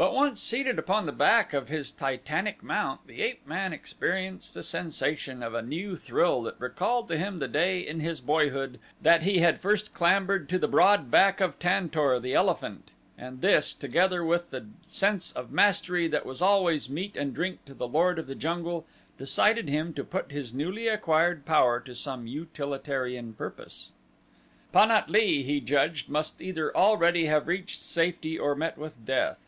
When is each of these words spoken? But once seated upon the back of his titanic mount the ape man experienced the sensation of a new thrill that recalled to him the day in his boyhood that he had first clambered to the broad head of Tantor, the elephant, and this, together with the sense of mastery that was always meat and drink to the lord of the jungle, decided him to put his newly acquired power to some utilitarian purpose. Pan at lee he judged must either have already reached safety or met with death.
But 0.00 0.14
once 0.14 0.40
seated 0.40 0.78
upon 0.78 1.06
the 1.06 1.10
back 1.12 1.52
of 1.52 1.66
his 1.68 1.90
titanic 1.90 2.62
mount 2.62 3.08
the 3.08 3.20
ape 3.20 3.44
man 3.48 3.72
experienced 3.72 4.54
the 4.54 4.62
sensation 4.62 5.42
of 5.42 5.54
a 5.54 5.60
new 5.60 5.96
thrill 5.96 6.42
that 6.44 6.54
recalled 6.60 7.08
to 7.08 7.18
him 7.18 7.40
the 7.40 7.48
day 7.48 7.80
in 7.84 7.98
his 7.98 8.20
boyhood 8.20 8.78
that 9.02 9.24
he 9.24 9.38
had 9.40 9.58
first 9.58 9.92
clambered 9.94 10.48
to 10.50 10.56
the 10.60 10.68
broad 10.68 11.12
head 11.12 11.40
of 11.40 11.58
Tantor, 11.58 12.20
the 12.20 12.32
elephant, 12.32 12.92
and 13.18 13.40
this, 13.40 13.74
together 13.74 14.24
with 14.24 14.50
the 14.52 14.66
sense 14.86 15.32
of 15.32 15.50
mastery 15.50 16.06
that 16.06 16.24
was 16.24 16.40
always 16.40 16.88
meat 16.88 17.16
and 17.16 17.34
drink 17.34 17.64
to 17.64 17.74
the 17.74 17.88
lord 17.88 18.20
of 18.20 18.28
the 18.28 18.36
jungle, 18.36 18.86
decided 19.18 19.68
him 19.68 19.92
to 19.94 20.04
put 20.04 20.30
his 20.30 20.54
newly 20.54 20.86
acquired 20.86 21.44
power 21.44 21.80
to 21.80 21.92
some 21.92 22.24
utilitarian 22.28 23.32
purpose. 23.32 23.90
Pan 24.70 24.92
at 24.92 25.10
lee 25.10 25.42
he 25.42 25.60
judged 25.60 26.08
must 26.08 26.40
either 26.40 26.66
have 26.68 26.76
already 26.76 27.28
reached 27.44 27.82
safety 27.82 28.38
or 28.38 28.54
met 28.54 28.78
with 28.78 29.04
death. 29.04 29.38